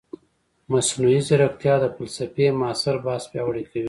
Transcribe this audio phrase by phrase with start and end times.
[0.71, 3.79] مصنوعي ځیرکتیا د فلسفې معاصر بحث پیاوړی کوي.